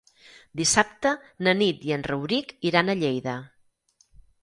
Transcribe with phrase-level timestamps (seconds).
[0.61, 1.11] Dissabte
[1.49, 3.41] na Nit i en Rauric iran a Lleida.